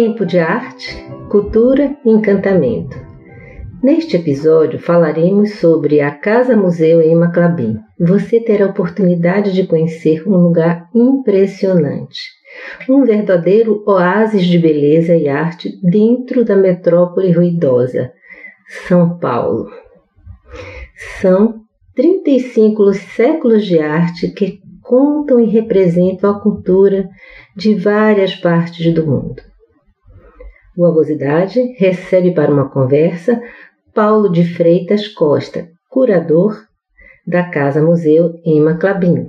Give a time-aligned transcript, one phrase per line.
[0.00, 0.96] Tempo de arte,
[1.28, 2.96] cultura e encantamento.
[3.82, 7.80] Neste episódio falaremos sobre a Casa Museu Emma Clabin.
[7.98, 12.20] Você terá a oportunidade de conhecer um lugar impressionante.
[12.88, 18.12] Um verdadeiro oásis de beleza e arte dentro da metrópole ruidosa,
[18.86, 19.68] São Paulo.
[21.20, 21.62] São
[21.96, 27.08] 35 séculos de arte que contam e representam a cultura
[27.56, 29.47] de várias partes do mundo.
[30.78, 33.42] O Avosidade recebe para uma conversa
[33.92, 36.56] Paulo de Freitas Costa, curador
[37.26, 39.26] da Casa Museu Emma Clabin.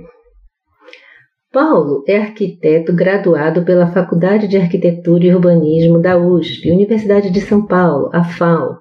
[1.52, 7.66] Paulo é arquiteto graduado pela Faculdade de Arquitetura e Urbanismo da USP, Universidade de São
[7.66, 8.78] Paulo, a FAO,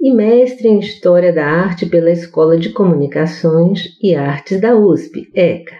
[0.00, 5.76] e mestre em História da Arte pela Escola de Comunicações e Artes da USP, ECA.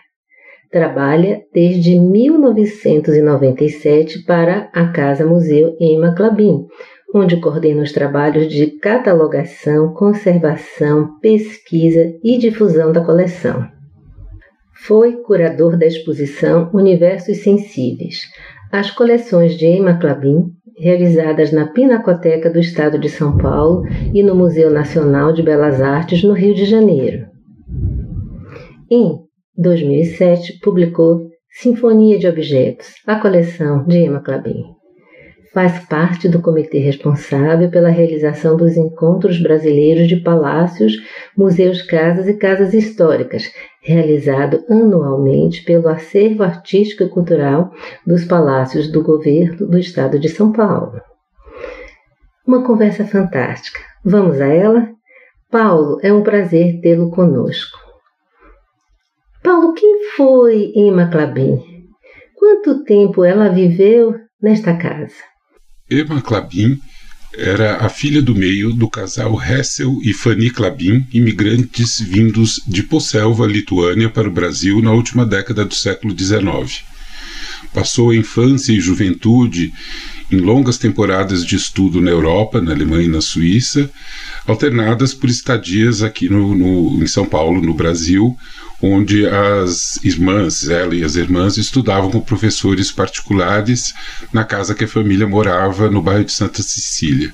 [0.70, 6.66] Trabalha desde 1997 para a Casa Museu Emma Clabin,
[7.14, 13.66] onde coordena os trabalhos de catalogação, conservação, pesquisa e difusão da coleção.
[14.74, 18.20] Foi curador da exposição Universos Sensíveis,
[18.70, 24.34] as coleções de Emma Clabin, realizadas na Pinacoteca do Estado de São Paulo e no
[24.34, 27.26] Museu Nacional de Belas Artes, no Rio de Janeiro.
[28.90, 29.27] Em
[29.58, 34.62] 2007, publicou Sinfonia de Objetos, a coleção de Emma Clabin.
[35.52, 40.92] Faz parte do comitê responsável pela realização dos encontros brasileiros de palácios,
[41.36, 43.50] museus, casas e casas históricas,
[43.82, 47.72] realizado anualmente pelo Acervo Artístico e Cultural
[48.06, 51.00] dos Palácios do Governo do Estado de São Paulo.
[52.46, 53.80] Uma conversa fantástica.
[54.04, 54.88] Vamos a ela?
[55.50, 57.87] Paulo, é um prazer tê-lo conosco.
[59.42, 61.58] Paulo, quem foi Emma Clabin?
[62.34, 65.14] Quanto tempo ela viveu nesta casa?
[65.90, 66.78] Emma Clabin
[67.36, 73.46] era a filha do meio do casal Hessel e Fanny Clabin, imigrantes vindos de Posselva,
[73.46, 76.84] Lituânia, para o Brasil na última década do século XIX.
[77.72, 79.72] Passou a infância e juventude
[80.30, 83.90] em longas temporadas de estudo na Europa, na Alemanha e na Suíça,
[84.46, 88.36] alternadas por estadias aqui no, no, em São Paulo, no Brasil,
[88.80, 93.94] onde as irmãs, ela e as irmãs, estudavam com professores particulares
[94.32, 97.32] na casa que a família morava no bairro de Santa Cecília.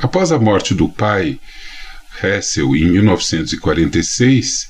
[0.00, 1.40] Após a morte do pai,
[2.22, 4.68] Hessel, em 1946,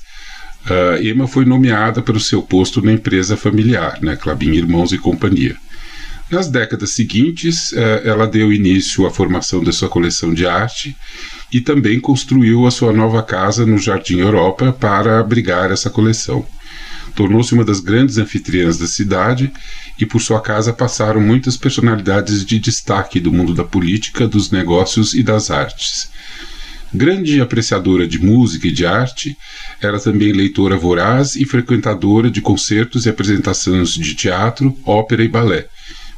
[0.65, 4.97] uh, Emma foi nomeada para o seu posto na empresa familiar, né, Clabin Irmãos e
[4.97, 5.55] Companhia.
[6.33, 10.97] Nas décadas seguintes, uh, ela deu início à formação da sua coleção de arte
[11.51, 16.43] e também construiu a sua nova casa no Jardim Europa para abrigar essa coleção.
[17.13, 19.53] Tornou-se uma das grandes anfitriãs da cidade
[19.99, 25.13] e por sua casa passaram muitas personalidades de destaque do mundo da política, dos negócios
[25.13, 26.09] e das artes.
[26.91, 29.37] Grande apreciadora de música e de arte,
[29.79, 35.67] era também leitora voraz e frequentadora de concertos e apresentações de teatro, ópera e balé,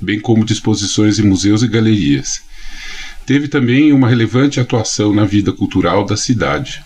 [0.05, 2.41] bem como de exposições em museus e galerias.
[3.25, 6.83] Teve também uma relevante atuação na vida cultural da cidade.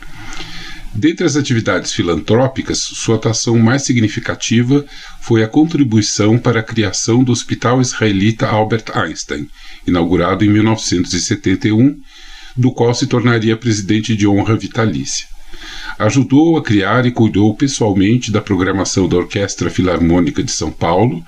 [0.95, 4.85] Dentre as atividades filantrópicas, sua atuação mais significativa
[5.21, 9.47] foi a contribuição para a criação do Hospital Israelita Albert Einstein,
[9.85, 11.99] inaugurado em 1971,
[12.55, 15.27] do qual se tornaria presidente de honra vitalícia.
[15.97, 21.23] Ajudou a criar e cuidou pessoalmente da programação da Orquestra Filarmônica de São Paulo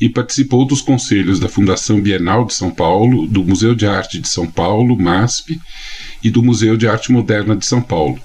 [0.00, 4.28] e participou dos conselhos da Fundação Bienal de São Paulo, do Museu de Arte de
[4.28, 5.60] São Paulo, MASP,
[6.22, 8.20] e do Museu de Arte Moderna de São Paulo,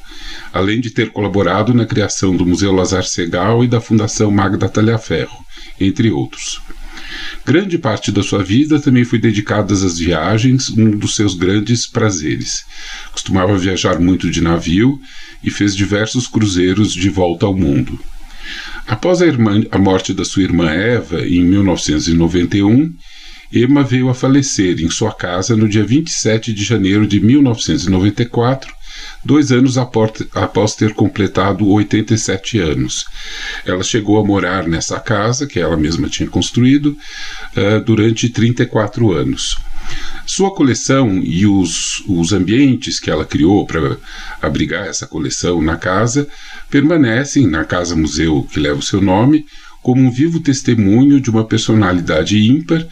[0.52, 5.46] além de ter colaborado na criação do Museu Lazar Segal e da Fundação Magda Talhaferro,
[5.80, 6.62] entre outros.
[7.46, 12.64] Grande parte da sua vida também foi dedicada às viagens, um dos seus grandes prazeres.
[13.12, 15.00] Costumava viajar muito de navio
[15.44, 18.00] e fez diversos cruzeiros de volta ao mundo.
[18.92, 22.94] Após a, irmã, a morte da sua irmã Eva, em 1991,
[23.54, 28.70] Emma veio a falecer em sua casa no dia 27 de janeiro de 1994,
[29.24, 33.06] dois anos após ter completado 87 anos.
[33.66, 36.90] Ela chegou a morar nessa casa, que ela mesma tinha construído,
[37.56, 39.56] uh, durante 34 anos.
[40.26, 43.98] Sua coleção e os, os ambientes que ela criou para
[44.42, 46.28] abrigar essa coleção na casa
[46.70, 49.46] permanecem na Casa Museu que leva o seu nome
[49.82, 52.86] como um vivo testemunho de uma personalidade ímpar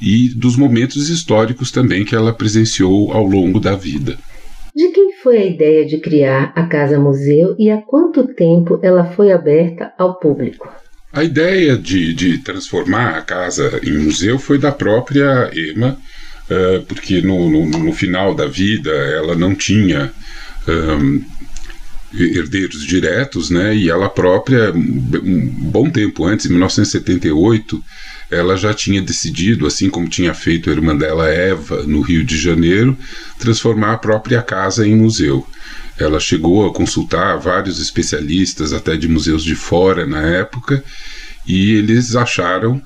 [0.00, 4.18] e dos momentos históricos também que ela presenciou ao longo da vida.
[4.74, 9.04] De quem foi a ideia de criar a Casa Museu e há quanto tempo ela
[9.12, 10.68] foi aberta ao público?
[11.12, 15.98] A ideia de, de transformar a casa em museu foi da própria Emma,
[16.50, 20.12] uh, porque no, no, no, final da vida ela não tinha
[20.68, 21.24] um,
[22.12, 23.74] herdeiros diretos, né?
[23.74, 27.82] E ela própria, um bom tempo antes, em 1978,
[28.30, 32.38] ela já tinha decidido, assim como tinha feito a irmã dela Eva no Rio de
[32.38, 32.96] Janeiro,
[33.38, 35.46] transformar a própria casa em museu.
[35.98, 40.82] Ela chegou a consultar vários especialistas, até de museus de fora na época,
[41.46, 42.80] e eles acharam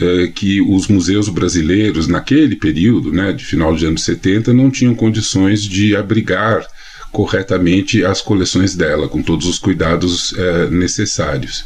[0.00, 4.94] eh, que os museus brasileiros, naquele período, né, de final de anos 70, não tinham
[4.94, 6.66] condições de abrigar
[7.10, 11.64] corretamente as coleções dela, com todos os cuidados eh, necessários.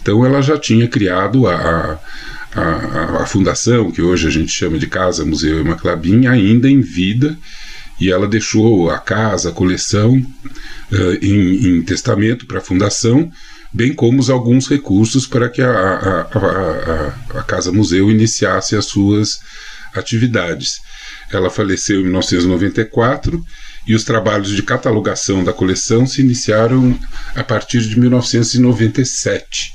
[0.00, 1.98] Então ela já tinha criado a,
[2.54, 6.80] a, a, fundação, que hoje a gente chama de Casa Museu Emma Clabin, ainda em
[6.80, 7.36] vida,
[8.00, 13.30] e ela deixou a casa, a coleção, uh, em, em, testamento para a fundação,
[13.76, 19.38] bem como alguns recursos para que a, a, a Casa Museu iniciasse as suas
[19.94, 20.80] atividades.
[21.30, 23.44] Ela faleceu em 1994
[23.86, 26.98] e os trabalhos de catalogação da coleção se iniciaram
[27.34, 29.74] a partir de 1997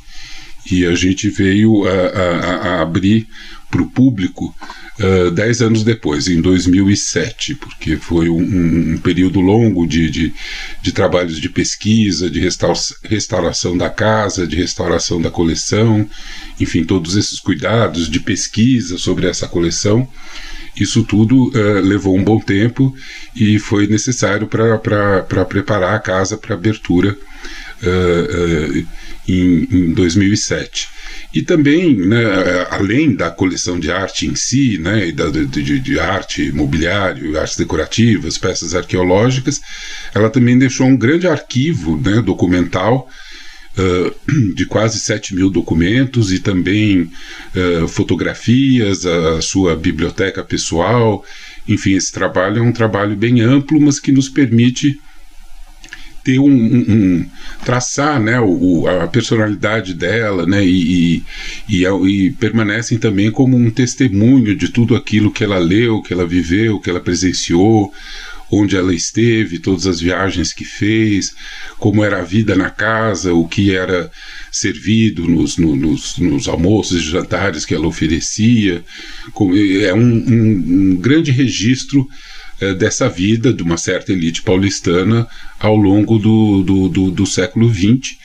[0.71, 3.27] e a gente veio a, a, a abrir
[3.71, 4.53] para o público
[4.99, 10.33] uh, dez anos depois, em 2007, porque foi um, um período longo de, de,
[10.81, 12.39] de, trabalhos de pesquisa, de
[13.03, 16.07] restauração da casa, de restauração da coleção,
[16.59, 20.07] enfim, todos esses cuidados de pesquisa sobre essa coleção.
[20.75, 22.93] Isso tudo uh, levou um bom tempo
[23.35, 27.17] e foi necessário para preparar a casa para abertura.
[27.81, 28.85] Uh,
[29.27, 30.89] em, em 2007.
[31.33, 32.25] E também, né,
[32.69, 38.75] além da coleção de arte em si, né, de, de, arte, mobiliário, artes decorativas, peças
[38.75, 39.61] arqueológicas,
[40.13, 43.07] ela também deixou um grande arquivo né, documental
[43.77, 44.15] uh,
[44.55, 47.09] de quase 7 mil documentos e também
[47.55, 51.23] uh, fotografias, a, a sua biblioteca pessoal.
[51.65, 54.99] Enfim, esse trabalho é um trabalho bem amplo, mas que nos permite
[56.23, 57.25] ter um, um, um
[57.65, 61.23] traçar né, o, a personalidade dela né, e,
[61.67, 66.13] e, e, e, permanecem também como um testemunho de tudo aquilo que ela leu, que
[66.13, 67.91] ela viveu, que ela presenciou,
[68.51, 71.33] onde ela esteve, todas as viagens que fez,
[71.79, 74.11] como era a vida na casa, o que era
[74.51, 78.83] servido nos, no, nos, nos almoços e jantares que ela oferecia.
[79.87, 82.05] É um, um grande registro
[82.61, 85.27] é, dessa vida de uma certa elite paulistana
[85.59, 88.15] ao longo do, do, do, do século XX.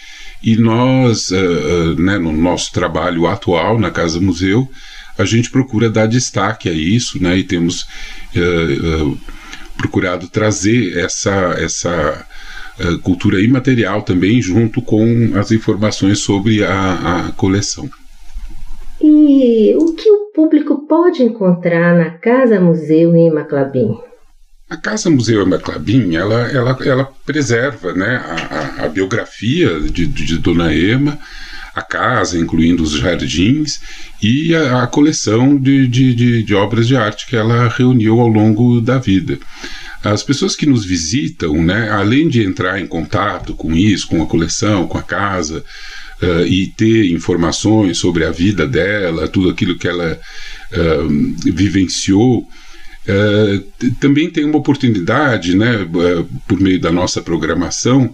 [0.42, 4.68] E nós, uh, uh, né, no nosso trabalho atual na Casa Museu,
[5.16, 7.86] a gente procura dar destaque a isso, né, e temos
[8.36, 9.18] uh,
[9.78, 12.26] procurado trazer essa, essa
[13.02, 17.88] cultura imaterial também, junto com as informações sobre a, a coleção.
[19.00, 23.96] E o que o público pode encontrar na Casa Museu em Maclabim?
[24.68, 30.38] A Casa Museu Emma Clabin, ela, ela, ela preserva né, a, a, biografia de, de,
[30.38, 31.16] Dona Ema,
[31.72, 33.80] a casa, incluindo os jardins,
[34.20, 38.80] e a, a coleção de, de, de, obras de arte que ela reuniu ao longo
[38.80, 39.38] da vida.
[40.02, 44.26] As pessoas que nos visitam, né, além de entrar em contato com isso, com a
[44.26, 45.64] coleção, com a casa,
[46.20, 50.18] uh, e ter informações sobre a vida dela, tudo aquilo que ela
[50.72, 52.48] uh, vivenciou,
[53.08, 58.12] Uh, também tem uma oportunidade, né, uh, por meio da nossa programação,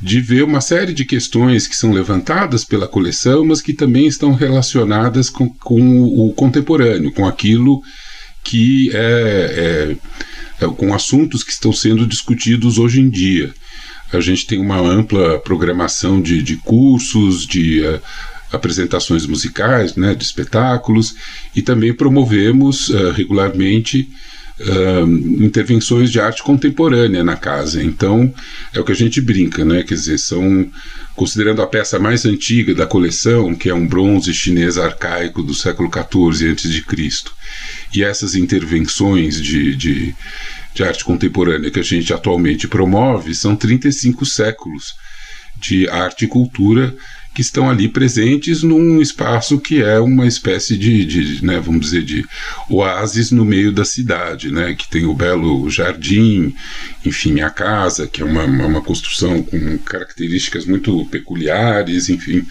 [0.00, 4.34] de ver uma série de questões que são levantadas pela coleção, mas que também estão
[4.34, 7.82] relacionadas com, com o contemporâneo, com aquilo
[8.44, 9.96] que é,
[10.60, 13.52] é, é, com assuntos que estão sendo discutidos hoje em dia.
[14.12, 18.00] A gente tem uma ampla programação de, de cursos, de uh,
[18.52, 21.14] apresentações musicais, né, de espetáculos,
[21.54, 24.08] e também promovemos uh, regularmente
[24.60, 27.82] uh, intervenções de arte contemporânea na casa.
[27.82, 28.32] Então,
[28.72, 29.82] é o que a gente brinca, né?
[29.82, 30.70] Quer dizer, são,
[31.14, 35.90] considerando a peça mais antiga da coleção, que é um bronze chinês arcaico do século
[35.90, 37.36] XIV a.C.,
[37.94, 40.14] e essas intervenções de, de,
[40.74, 44.94] de arte contemporânea que a gente atualmente promove são 35 séculos
[45.58, 46.94] de arte e cultura
[47.36, 52.02] que estão ali presentes num espaço que é uma espécie de, de né, vamos dizer,
[52.02, 52.24] de
[52.70, 56.54] oásis no meio da cidade, né, que tem o belo jardim,
[57.04, 62.42] enfim, a casa, que é uma, uma construção com características muito peculiares, enfim,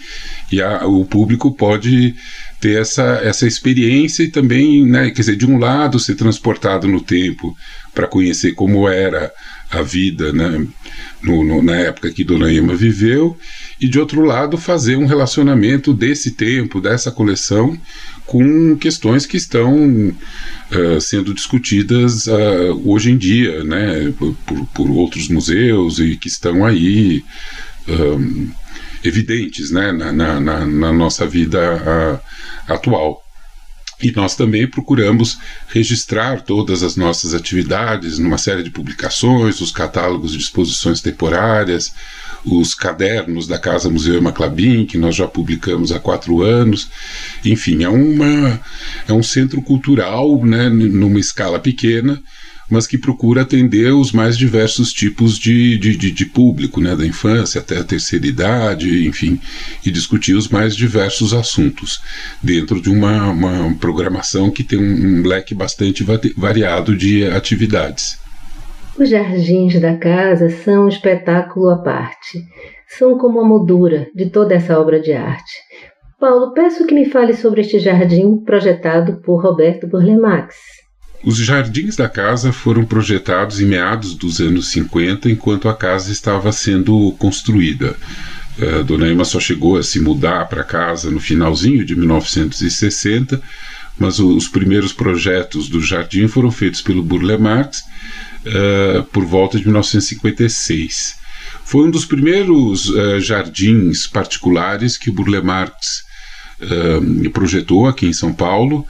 [0.52, 2.14] e a, o público pode
[2.60, 7.00] ter essa, essa experiência e também, né, quer dizer, de um lado ser transportado no
[7.00, 7.56] tempo
[7.92, 9.32] para conhecer como era
[9.68, 10.64] a vida, né,
[11.20, 13.36] no, no, na época que Dona Ema viveu,
[13.80, 17.78] e de outro lado fazer um relacionamento desse tempo, dessa coleção,
[18.24, 24.34] com questões que estão uh, sendo discutidas uh, hoje em dia, né, por,
[24.74, 27.22] por, outros museus e que estão aí
[27.86, 28.50] um,
[29.04, 32.20] evidentes né, na, na, na, nossa vida
[32.66, 33.22] atual.
[34.02, 40.32] E nós também procuramos registrar todas as nossas atividades numa série de publicações, os catálogos
[40.32, 41.94] de exposições temporárias,
[42.46, 46.88] os cadernos da Casa Museu Maclabim, que nós já publicamos há quatro anos.
[47.44, 48.60] Enfim, é, uma,
[49.08, 52.22] é um centro cultural né, numa escala pequena,
[52.70, 57.06] mas que procura atender os mais diversos tipos de, de, de, de, público, né, da
[57.06, 59.40] infância até a terceira idade, enfim,
[59.84, 62.00] e discutir os mais diversos assuntos,
[62.42, 66.04] dentro de uma, uma programação que tem um, um leque bastante
[66.36, 68.18] variado de atividades.
[68.98, 72.42] Os jardins da casa são um espetáculo à parte.
[72.88, 75.52] São como a moldura de toda essa obra de arte.
[76.18, 80.54] Paulo, peço que me fale sobre este jardim projetado por Roberto Burlemax.
[81.22, 86.50] Os jardins da casa foram projetados em meados dos anos 50, enquanto a casa estava
[86.50, 87.94] sendo construída.
[88.58, 93.42] A Dona Emma só chegou a se mudar para casa no finalzinho de 1960,
[93.98, 97.84] mas os primeiros projetos do jardim foram feitos pelo Burle Marx
[98.46, 101.16] uh, por volta de 1956.
[101.64, 106.04] Foi um dos primeiros uh, jardins particulares que o Burle Marx
[106.60, 108.86] uh, projetou aqui em São Paulo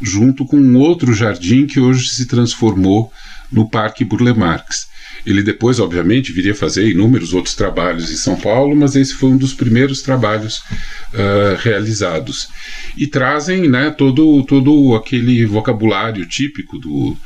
[0.00, 3.12] junto com um outro jardim que hoje se transformou
[3.50, 4.86] no Parque Burle Marx.
[5.26, 9.36] Ele depois, obviamente, viria fazer inúmeros outros trabalhos em São Paulo, mas esse foi um
[9.36, 12.48] dos primeiros trabalhos uh, realizados.
[12.96, 17.16] E trazem né, todo, todo aquele vocabulário típico do,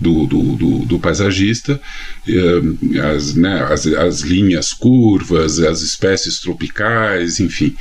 [0.00, 1.80] do, do, do, do paisagista,
[2.28, 7.76] uh, as, né, as, as, linhas curvas, as espécies tropicais, enfim,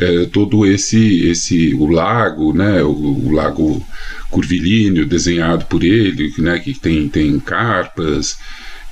[0.00, 3.84] uh, todo esse, esse o lago, né, o, o lago
[4.30, 8.36] curvilíneo desenhado por ele, né, que tem, tem carpas,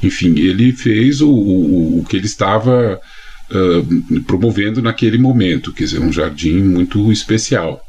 [0.02, 3.00] enfim, ele fez o, o, o que ele estava
[3.50, 7.85] uh, promovendo naquele momento, quer dizer, um jardim muito especial.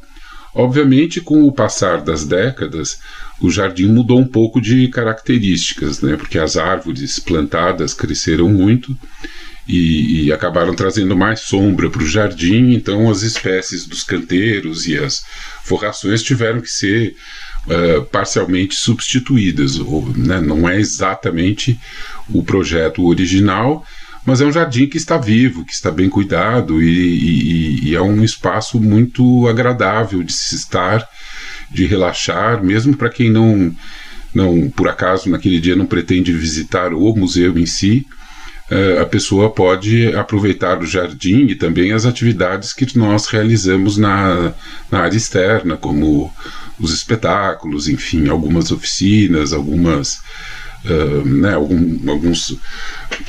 [0.58, 2.98] Obviamente, com o passar das décadas,
[3.40, 6.18] o jardim mudou um pouco de características, né?
[6.18, 8.98] porque as árvores plantadas cresceram muito
[9.68, 14.98] e, e acabaram trazendo mais sombra para o jardim, então as espécies dos canteiros e
[14.98, 15.24] as
[15.64, 17.16] forrações tiveram que ser
[17.68, 19.78] uh, parcialmente substituídas.
[19.78, 20.42] Ou, né?
[20.42, 21.80] Não é exatamente
[22.34, 23.86] o projeto original,
[24.28, 28.02] mas é um jardim que está vivo, que está bem cuidado e, e, e é
[28.02, 31.08] um espaço muito agradável de se estar,
[31.72, 33.74] de relaxar, mesmo para quem não,
[34.36, 38.06] não, por acaso, naquele dia não pretende visitar o museu em si.
[38.70, 44.52] Uh, a pessoa pode aproveitar o jardim e também as atividades que nós realizamos na,
[44.92, 46.30] na área externa, como
[46.78, 50.20] os espetáculos, enfim, algumas oficinas, algumas
[51.26, 52.56] Né, algum, alguns,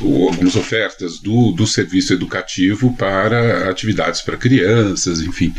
[0.00, 5.52] algumas ofertas do, do serviço educativo para atividades para crianças, enfim,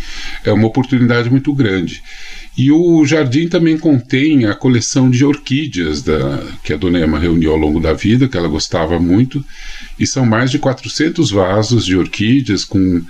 [0.46, 2.02] é uma oportunidade muito grande.
[2.58, 7.52] E o jardim também contém a coleção de orquídeas da, que a dona Emma reuniu
[7.52, 9.44] ao longo da vida, que ela gostava muito,
[9.98, 13.02] e são mais de 400 vasos de orquídeas com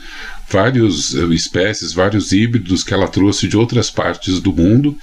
[0.50, 4.96] várias espécies, vários híbridos que ela trouxe de outras partes do mundo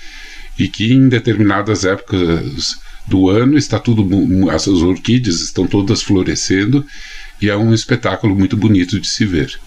[0.56, 2.76] e que em determinadas épocas
[3.06, 4.06] do ano está tudo
[4.50, 6.84] as orquídeas estão todas florescendo
[7.40, 9.58] e é um espetáculo muito bonito de se ver.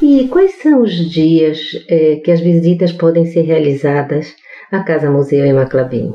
[0.00, 4.34] E quais são os dias é, que as visitas podem ser realizadas
[4.70, 6.12] à Casa Museu em Maclabim?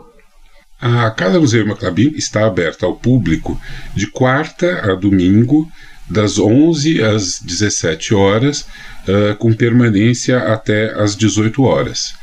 [0.79, 3.59] A Casa Museu em Maclabim está aberta ao público
[3.95, 5.69] de quarta a domingo,
[6.09, 8.61] das 11 às 17 horas,
[9.07, 12.13] uh, com permanência até às 18 horas.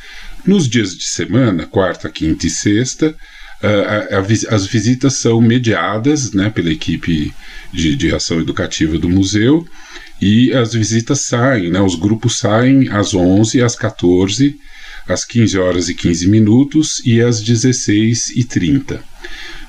[0.47, 3.15] Nos dias de semana, quarta, quinta e sexta,
[3.63, 7.33] a, a, as visitas são mediadas né, pela equipe
[7.73, 9.67] de, de ação educativa do museu
[10.21, 14.59] e as visitas saem, né, os grupos saem às 11, às 14,
[15.09, 19.01] às 15 horas e 15 minutos e às 16 e 30.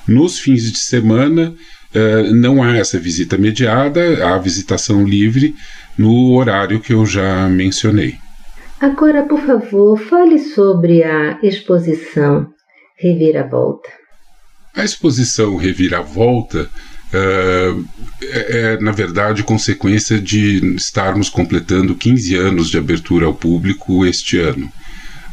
[0.06, 1.54] Nos fins de semana,
[1.94, 5.54] uh, não há essa visita mediada, há visitação livre
[5.96, 8.16] no horário que eu já mencionei.
[8.80, 12.48] Agora, por favor, fale sobre a exposição
[13.00, 13.88] Reviravolta.
[14.74, 16.68] A exposição Reviravolta
[17.12, 17.84] uh,
[18.22, 24.38] é, é, na verdade, consequência de estarmos completando 15 anos de abertura ao público este
[24.38, 24.66] ano.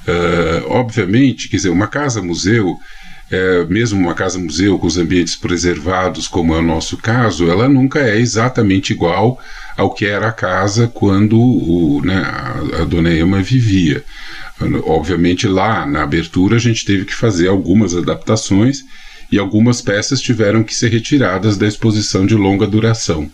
[0.08, 2.78] Uh, obviamente, quer dizer, uma casa-museu
[3.30, 8.00] é, mesmo uma casa-museu com os ambientes preservados, como é o nosso caso, ela nunca
[8.00, 9.38] é exatamente igual
[9.76, 14.04] ao que era a casa quando o, né, a, a dona Emma vivia.
[14.86, 18.84] Obviamente, lá na abertura, a gente teve que fazer algumas adaptações
[19.32, 23.30] e algumas peças tiveram que ser retiradas da exposição de longa duração.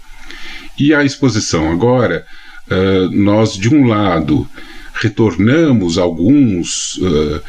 [0.77, 2.25] E a exposição agora,
[2.69, 4.47] uh, nós, de um lado,
[4.93, 6.97] retornamos alguns.
[6.97, 7.41] Uh,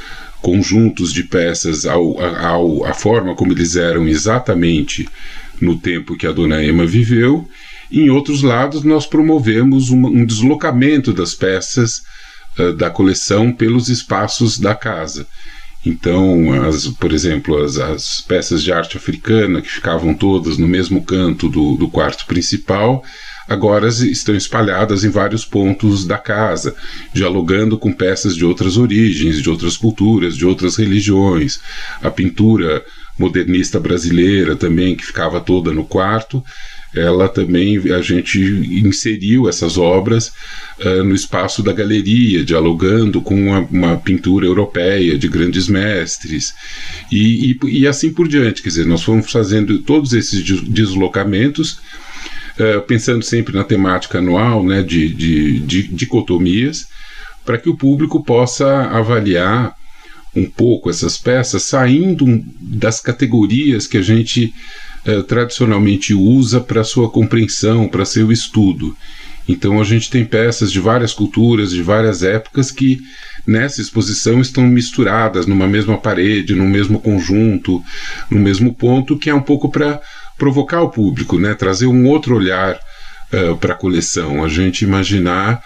[0.45, 5.09] conjuntos de peças ao, ao, à forma como eles eram exatamente
[5.59, 7.49] no tempo que a dona Emma viveu.
[7.91, 12.03] Em outros lados, nós promovemos um, um deslocamento das peças
[12.59, 15.27] uh, da coleção pelos espaços da casa.
[15.87, 21.05] Então, as, por exemplo, as, as, peças de arte africana que ficavam todas no mesmo
[21.05, 23.05] canto do, do quarto principal,
[23.47, 26.75] agora estão espalhadas em vários pontos da casa,
[27.13, 31.61] dialogando com peças de outras origens, de outras culturas, de outras religiões.
[32.03, 32.83] A pintura
[33.19, 36.43] modernista brasileira também, que ficava toda no quarto,
[36.95, 38.39] ela também a gente
[38.85, 40.29] inseriu essas obras
[40.79, 46.55] uh, no espaço da galeria, dialogando com uma, uma pintura europeia de grandes mestres
[47.11, 48.63] e, e, e, assim por diante.
[48.63, 51.81] Quer dizer, nós fomos fazendo todos esses deslocamentos
[52.59, 56.87] uh, pensando sempre na temática anual, né, de, de, de dicotomias,
[57.45, 59.75] para que o público possa avaliar
[60.35, 62.27] um pouco essas peças, saindo
[62.61, 64.53] das categorias que a gente
[65.07, 68.97] uh, tradicionalmente usa para sua compreensão, para seu estudo.
[69.49, 72.99] Então a gente tem peças de várias culturas, de várias épocas que
[73.47, 77.83] nessa exposição estão misturadas numa mesma parede, num mesmo conjunto,
[78.31, 80.01] no mesmo ponto, que é um pouco para
[80.39, 81.55] provocar o público, né?
[81.55, 85.63] trazer um outro olhar uh, para a coleção, a gente imaginar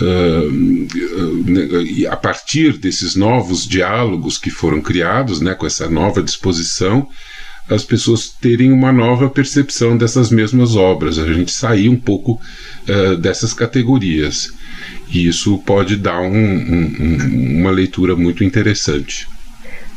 [0.00, 7.08] uh, a partir desses novos diálogos que foram criados, né, com essa nova disposição,
[7.68, 12.32] as pessoas terem uma nova percepção dessas mesmas obras, a gente sair um pouco
[12.88, 14.48] uh, dessas categorias.
[15.12, 19.26] E isso pode dar um, um, uma leitura muito interessante.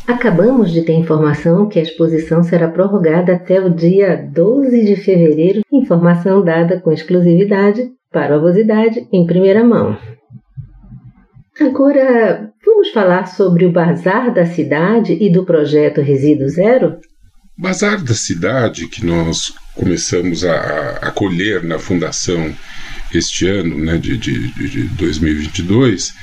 [0.08, 5.63] Acabamos de ter informação que a exposição será prorrogada até o dia 12 de fevereiro,
[5.71, 9.97] informação dada com exclusividade para a avosidade em primeira mão.
[11.60, 16.97] Agora, vamos falar sobre o Bazar da Cidade e do projeto Resíduo Zero?
[17.58, 22.56] Bazar da Cidade, que nós começamos a, a colher na Fundação
[23.12, 26.13] este ano, né, de, de, de 2022,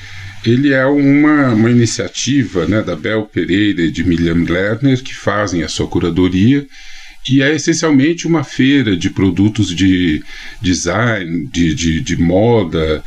[0.47, 5.65] ele é uma, uma iniciativa né, da Bel Pereira e de Miriam Lerner, que fazem
[5.65, 6.65] a sua curadoria,
[7.29, 10.23] e é essencialmente uma feira de produtos de
[10.61, 13.03] design, de, de, de moda,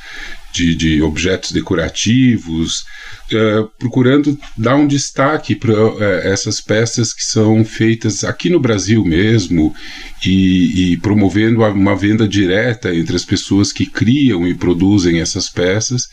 [0.51, 2.85] de, de objetos decorativos,
[3.31, 8.59] uh, procurando dar um destaque para uh, é, essas peças que são feitas aqui no
[8.59, 9.73] Brasil mesmo
[10.25, 16.07] e, e, promovendo uma venda direta entre as pessoas que criam e produzem essas peças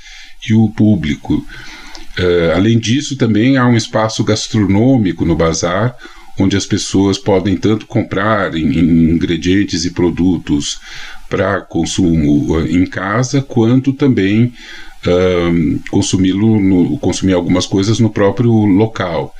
[0.49, 1.45] e o público.
[2.19, 5.97] Uh, além disso, também há um espaço gastronômico no bazar,
[6.39, 10.79] onde as pessoas podem tanto comprar em, em ingredientes e produtos
[11.35, 14.53] para consumo uh, em casa, quanto também
[15.05, 19.35] uh, consumi-lo consumir algumas coisas no próprio local.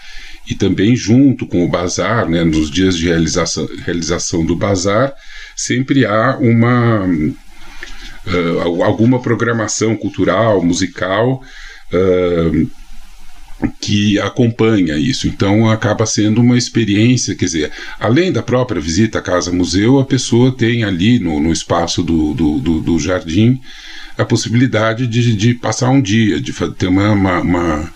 [0.51, 5.15] E também junto com o bazar, né, nos dias de realização, realização do bazar,
[5.55, 11.41] sempre há uma uh, alguma programação cultural, musical
[11.93, 12.71] uh,
[13.81, 15.27] que acompanha isso.
[15.27, 20.53] Então acaba sendo uma experiência, quer dizer, além da própria visita à casa-museu, a pessoa
[20.53, 23.61] tem ali no, no espaço do, do, do, do jardim
[24.17, 27.93] a possibilidade de, de, passar um dia, de ter uma, uma, uma,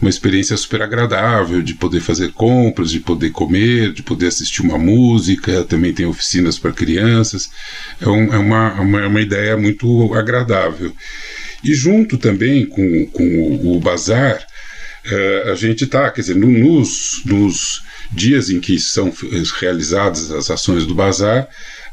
[0.00, 4.78] uma experiência super agradável de poder fazer compras, de poder comer, de poder assistir uma
[4.78, 7.50] música, também tem oficinas para crianças.
[8.00, 10.92] É, um, é uma, uma, uma, ideia muito agradável.
[11.62, 14.44] E junto também com, com o, o bazar,
[15.50, 17.82] a gente está, quer dizer, no, nos, nos
[18.12, 19.12] dias em que são
[19.60, 21.48] realizadas as ações do bazar,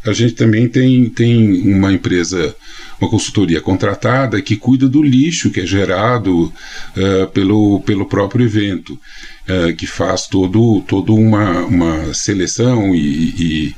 [0.05, 2.55] a gente também tem, tem uma empresa,
[2.99, 8.93] uma consultoria contratada que cuida do lixo que é gerado uh, pelo, pelo próprio evento,
[8.93, 13.75] uh, que faz todo, todo uma, uma seleção e, e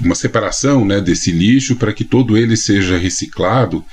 [0.00, 3.84] uma separação né, desse lixo para que todo ele seja reciclado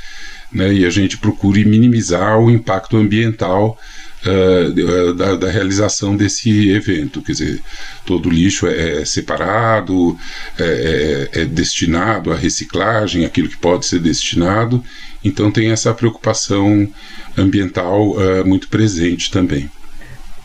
[0.52, 3.78] né, e a gente procure minimizar o impacto ambiental
[4.26, 7.22] uh, da, da, realização desse evento.
[7.22, 7.62] Quer dizer,
[8.06, 10.18] todo lixo é, é separado,
[10.60, 14.84] é, é, é, destinado à reciclagem, aquilo que pode ser destinado.
[15.24, 16.88] Então tem essa preocupação
[17.38, 19.70] ambiental uh, muito presente também.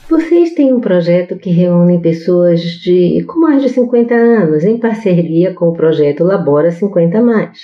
[0.08, 5.52] Vocês têm um projeto que reúne pessoas de com mais de 50 anos, em parceria
[5.52, 7.58] com o projeto Labora 50 Mais.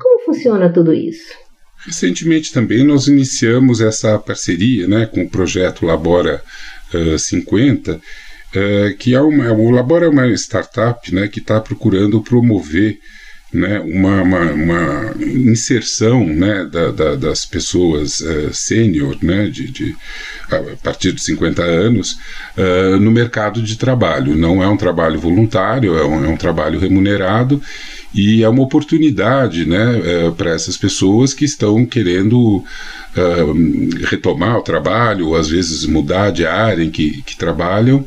[0.00, 1.43] Como funciona tudo isso?
[1.86, 6.42] Recentemente também nós iniciamos essa parceria né, com o projeto Labora
[6.94, 12.22] uh, 50, uh, que é uma, o Labora é uma startup né, que está procurando
[12.22, 12.98] promover
[13.54, 19.96] né, uma, uma, uma, inserção né, da, da, das pessoas uh, sênior, né, de, de,
[20.50, 22.16] a partir de 50 anos,
[22.58, 24.34] uh, no mercado de trabalho.
[24.34, 27.62] Não é um trabalho voluntário, é um, é um trabalho remunerado
[28.14, 32.64] e é uma oportunidade né, uh, para essas pessoas que estão querendo
[34.10, 38.04] retomar o trabalho, ou às vezes mudar de área em que, que trabalham.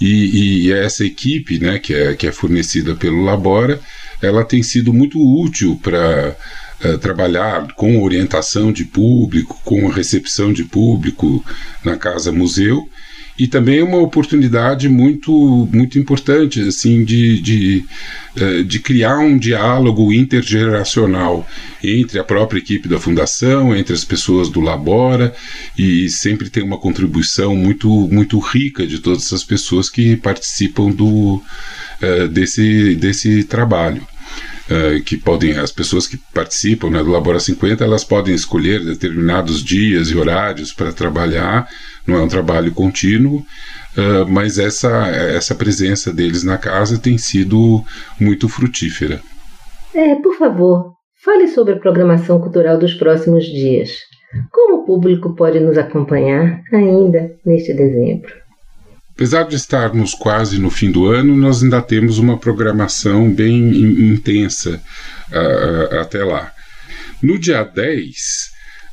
[0.00, 3.80] E, e essa equipe né, que, é, que é fornecida pelo Labora
[4.20, 10.52] ela tem sido muito útil para uh, eh, trabalhar com orientação de público, com recepção
[10.52, 11.44] de público
[11.84, 12.88] na casa museu
[13.38, 17.84] e também uma oportunidade muito muito importante assim de, de,
[18.36, 21.46] uh, de criar um diálogo intergeracional
[21.82, 25.32] entre a própria equipe da fundação entre as pessoas do Labora
[25.78, 31.36] e sempre tem uma contribuição muito muito rica de todas essas pessoas que participam do
[31.36, 34.06] uh, desse desse trabalho
[34.70, 39.62] uh, que podem, as pessoas que participam né, do Labora 50, elas podem escolher determinados
[39.62, 41.68] dias e horários para trabalhar,
[42.06, 47.82] não é um trabalho contínuo, uh, mas essa, essa presença deles na casa tem sido
[48.20, 49.20] muito frutífera.
[49.94, 50.92] É, por favor,
[51.24, 53.90] fale sobre a programação cultural dos próximos dias.
[54.52, 58.47] Como o público pode nos acompanhar ainda neste dezembro?
[59.18, 64.80] Apesar de estarmos quase no fim do ano, nós ainda temos uma programação bem intensa
[65.32, 66.52] uh, até lá.
[67.20, 68.16] No dia 10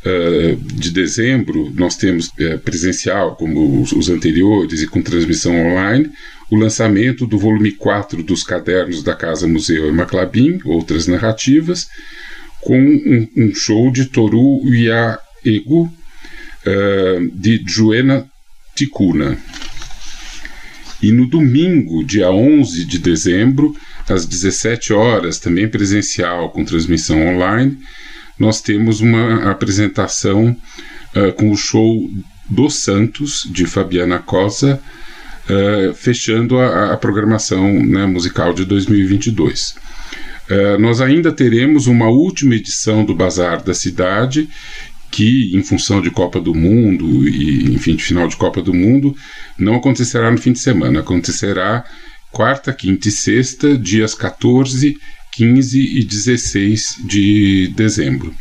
[0.03, 6.09] uh, de dezembro, nós temos uh, presencial, como os, os, anteriores, e com transmissão online,
[6.49, 11.87] o lançamento do volume 4 dos cadernos da Casa Museu Emaclabim, outras narrativas,
[12.61, 15.87] com um, um show de Toru Iaegu,
[17.31, 18.27] de Joena
[18.75, 19.37] Ticuna.
[21.05, 23.75] E no domingo, dia 11 de dezembro,
[24.09, 27.77] às 17 horas, também presencial com transmissão online,
[28.39, 30.57] nós temos uma apresentação
[31.15, 32.09] uh, com o show
[32.49, 34.81] dos Santos, de Fabiana Cosa,
[35.47, 39.75] uh, fechando a, a programação né, musical de 2022.
[40.49, 44.49] Uh, nós ainda teremos uma última edição do Bazar da Cidade,
[45.11, 49.15] que, em função de Copa do Mundo e, enfim, de final de Copa do Mundo,
[49.57, 51.83] não acontecerá no fim de semana, acontecerá
[52.31, 54.97] quarta, quinta e sexta, dias 14,
[55.31, 58.33] 15 e 16 de dezembro,